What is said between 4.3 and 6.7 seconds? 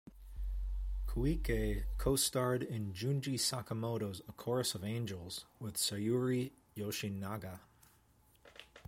Chorus of Angels" with Sayuri